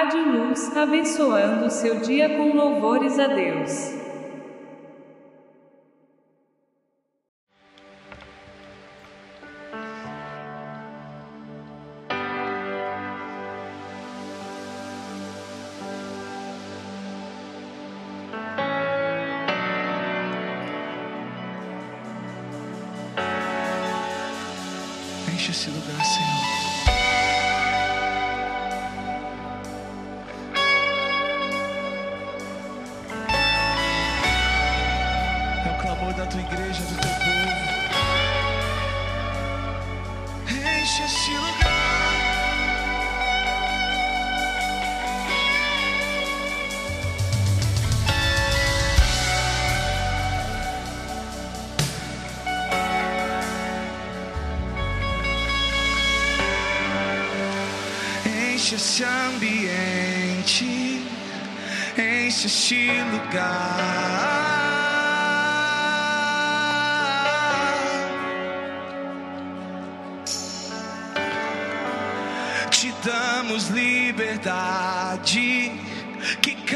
[0.00, 3.99] Rádio Luz, abençoando seu dia com louvores a Deus.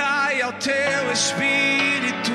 [0.05, 2.33] Que caia o teu espírito.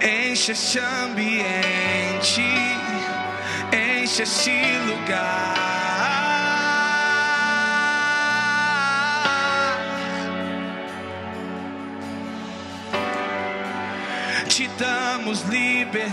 [0.00, 2.42] Enche esse ambiente,
[3.72, 5.72] enche esse lugar.
[14.48, 16.12] Te damos liberdade,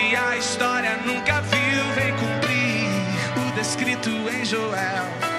[0.00, 2.88] A história nunca viu, vem cumprir.
[3.36, 5.29] O descrito em Joel.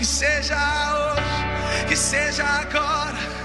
[0.00, 0.56] que seja
[0.96, 3.39] hoje, que seja agora.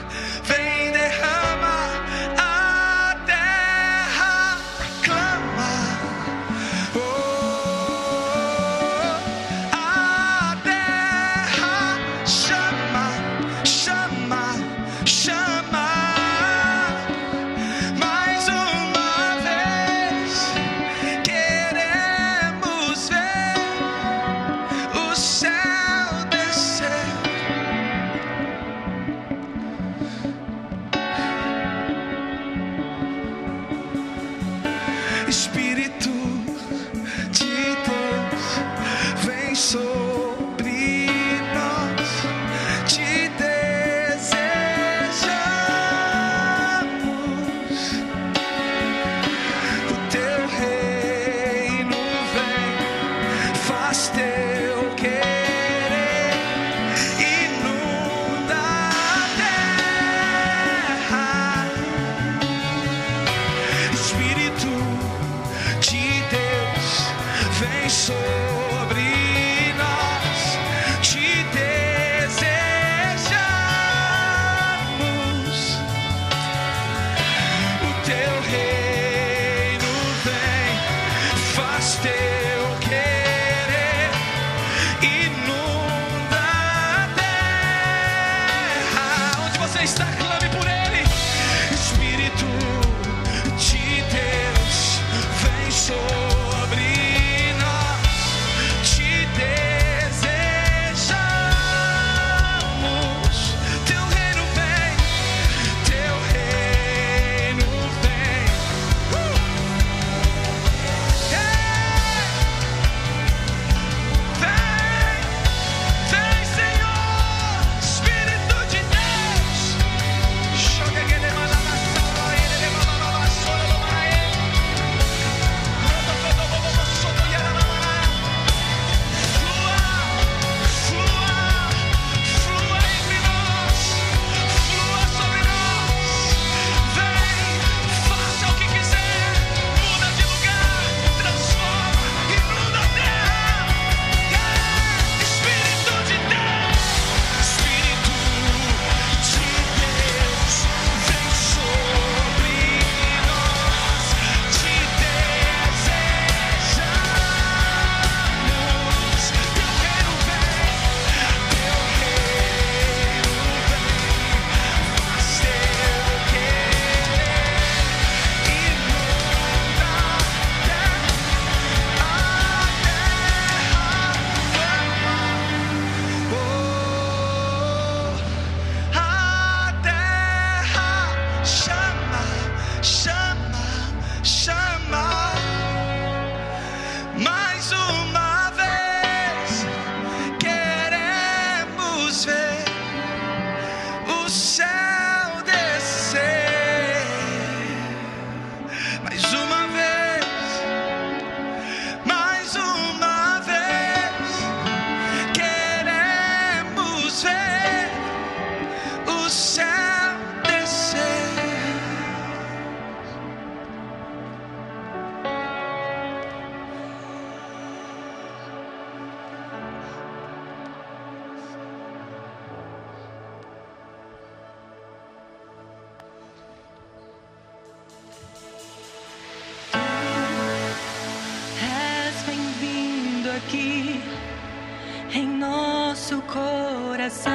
[236.06, 237.34] nosso coração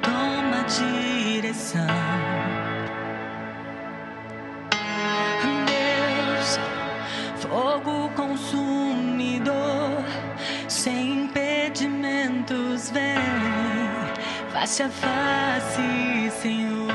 [0.00, 1.82] toma direção.
[5.66, 6.58] Deus,
[7.38, 10.02] fogo consumidor,
[10.68, 13.18] sem impedimentos, vem
[14.54, 16.85] face a face, Senhor.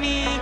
[0.00, 0.35] Me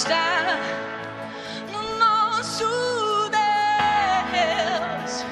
[0.00, 0.56] está
[1.70, 2.64] no nosso
[3.30, 5.24] Deus.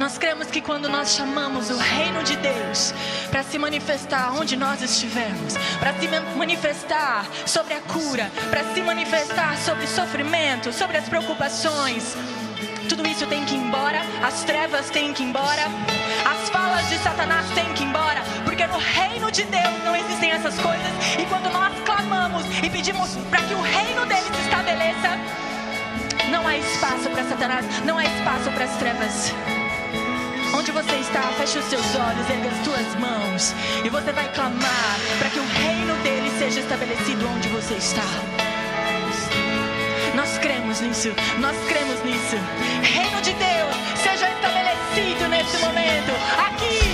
[0.00, 2.92] Nós cremos que quando nós chamamos o reino de Deus
[3.30, 8.82] para se manifestar onde nós estivermos, para se ma- manifestar sobre a cura, para se
[8.82, 12.16] manifestar sobre sofrimento, sobre as preocupações,
[12.88, 15.62] tudo isso tem que ir embora, as trevas têm que ir embora,
[16.42, 16.50] as
[16.88, 20.92] de Satanás têm que ir embora, porque no reino de Deus não existem essas coisas.
[21.18, 25.18] E quando nós clamamos e pedimos para que o reino dele se estabeleça,
[26.30, 29.34] não há espaço para Satanás, não há espaço para as trevas.
[30.54, 34.96] Onde você está, feche os seus olhos, ergue as tuas mãos e você vai clamar
[35.18, 38.06] para que o reino dele seja estabelecido onde você está.
[40.14, 41.08] Nós cremos nisso,
[41.40, 42.36] nós cremos nisso.
[42.82, 44.35] Reino de Deus seja
[44.96, 46.85] estabelecido nesse momento, aqui,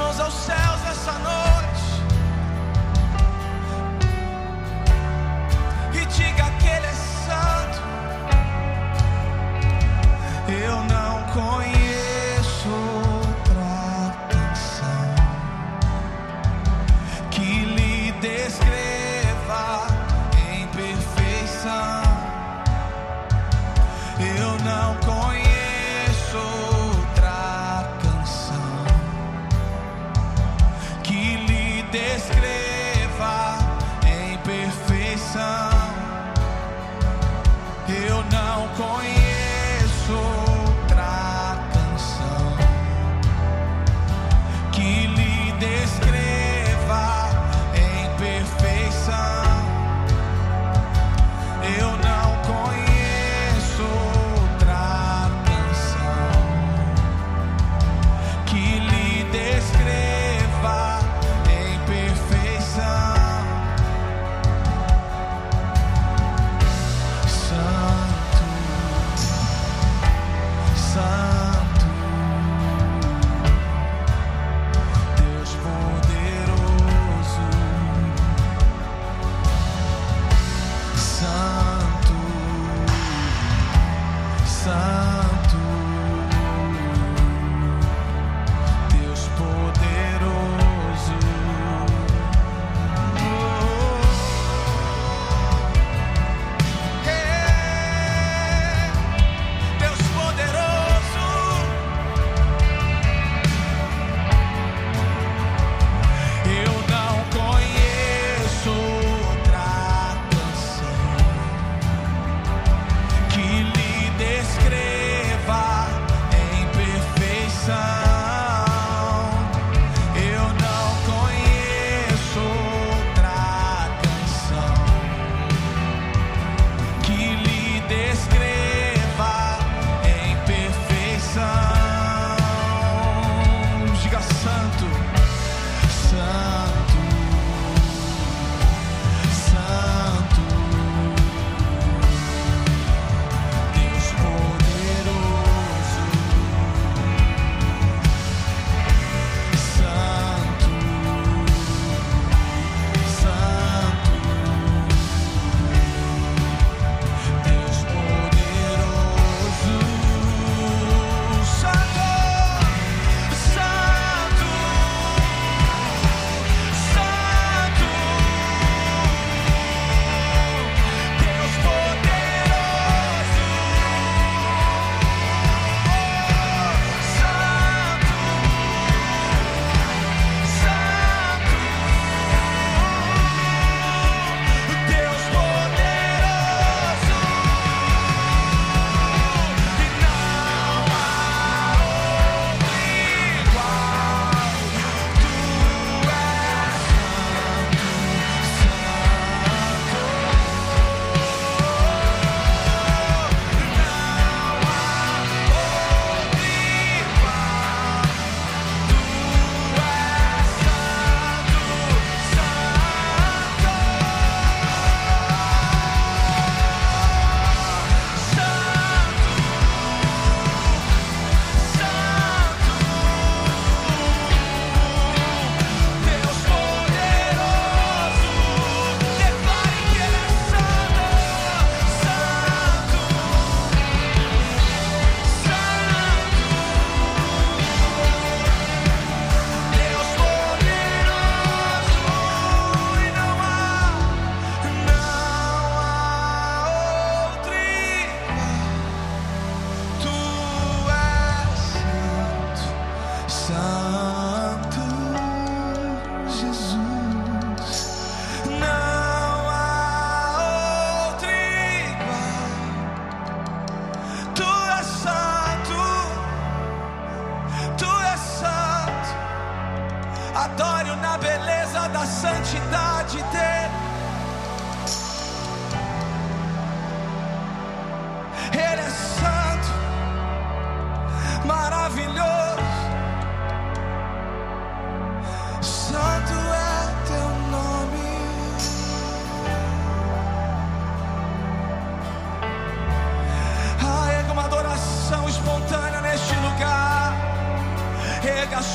[0.00, 0.59] mãos aos céus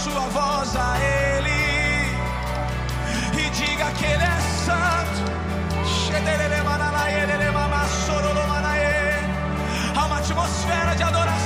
[0.06, 1.50] sua voz a Ele
[3.42, 5.22] e diga que Ele é santo.
[9.98, 11.45] Há uma atmosfera de adoração.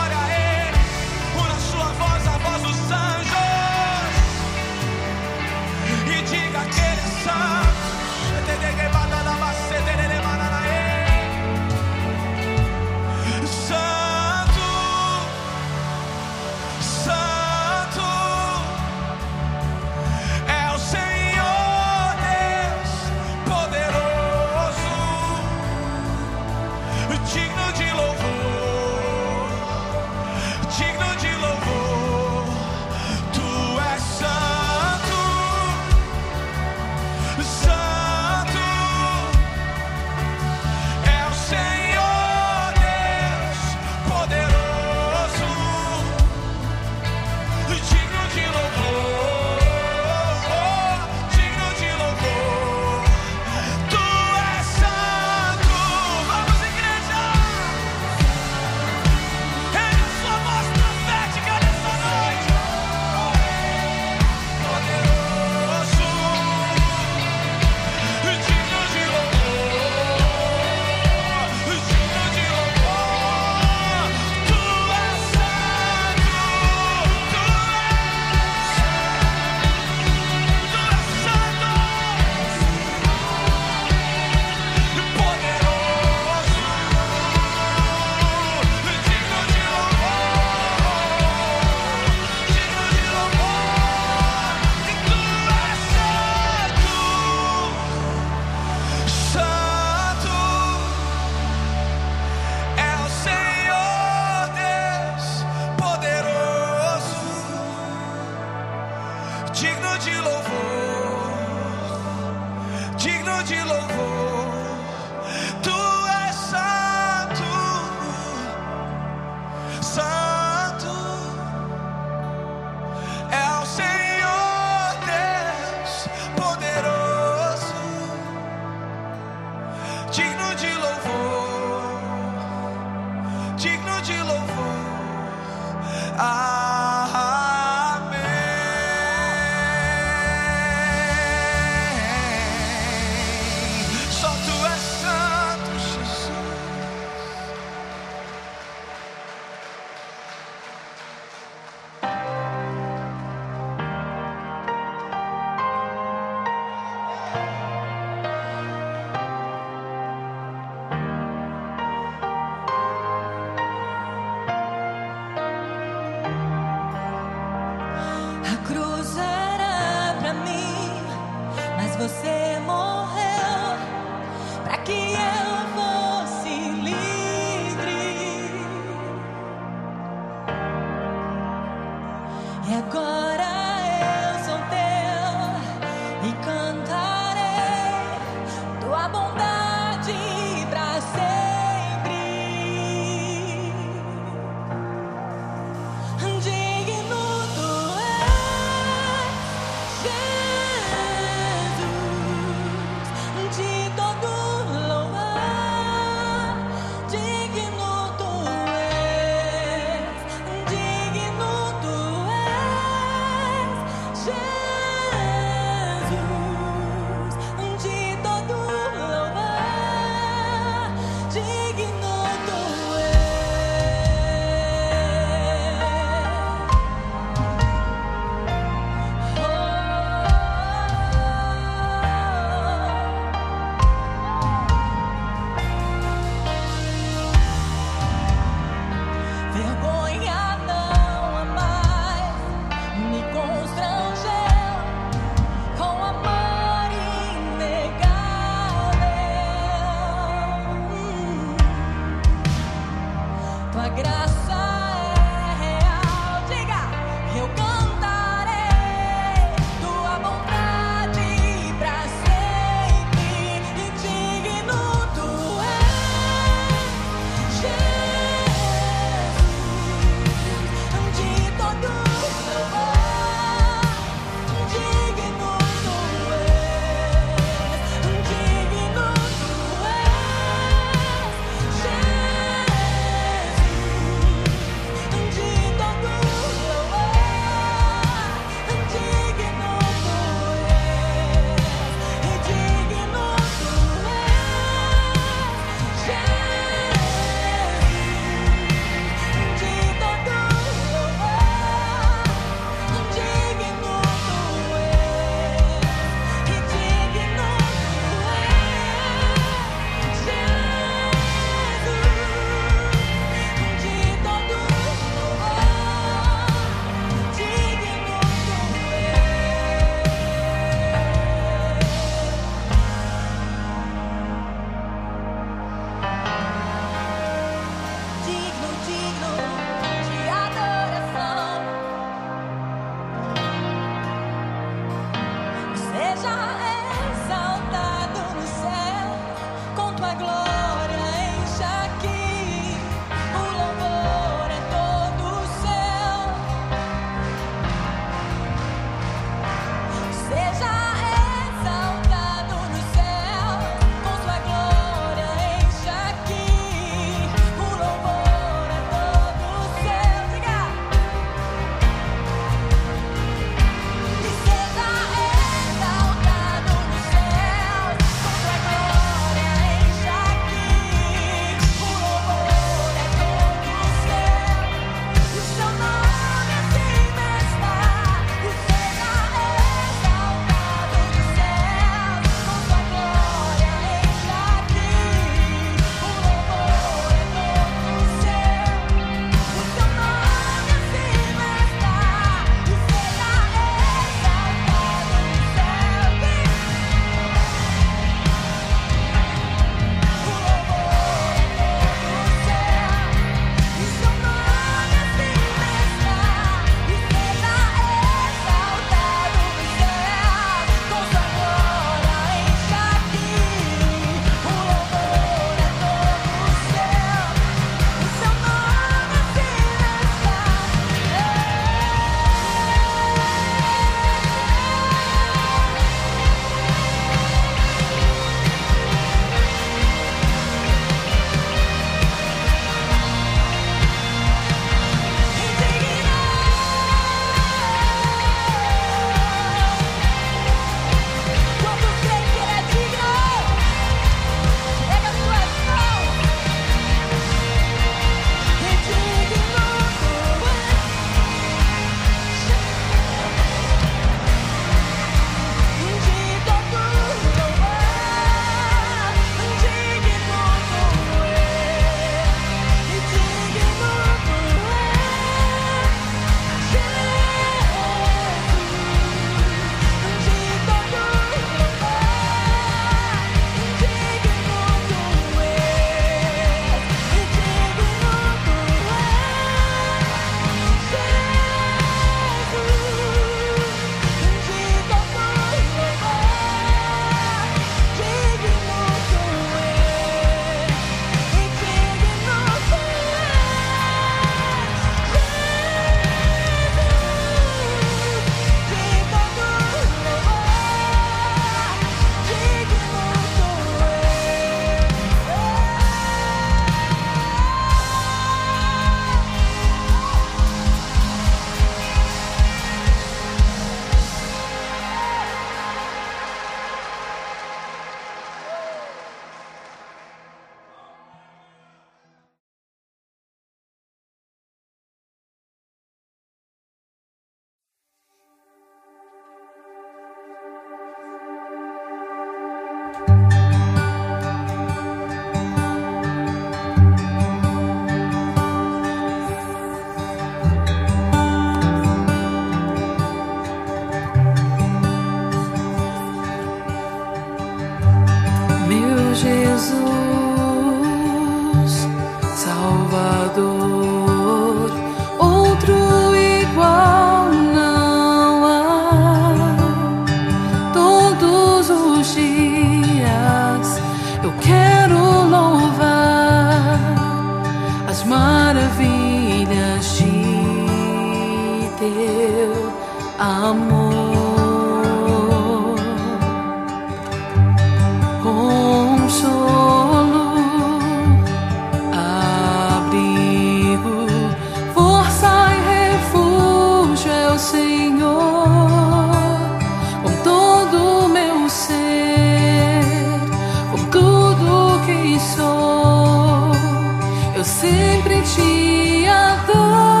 [598.25, 600.00] Sua voz Aclame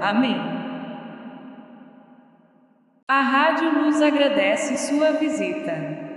[0.00, 0.36] Amém.
[3.08, 6.15] A Rádio Luz agradece sua visita.